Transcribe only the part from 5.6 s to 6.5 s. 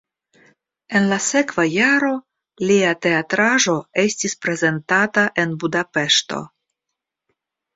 Budapeŝto.